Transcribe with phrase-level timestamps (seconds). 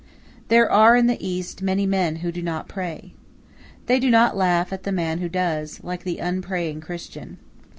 [0.47, 3.13] There are in the East many men who do not pray.
[3.85, 7.37] They do not laugh at the man who does, like the unpraying Christian.